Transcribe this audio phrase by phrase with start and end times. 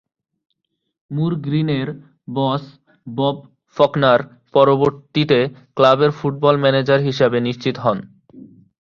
[1.11, 1.87] মুর গ্রীনের
[2.35, 2.63] boss
[3.07, 3.35] Bob
[3.77, 4.19] Faulkner
[4.53, 5.39] পরবর্তীতে
[5.77, 7.97] ক্লাবের ফুটবল ম্যানেজার হিসেবে নিশ্চিত হন।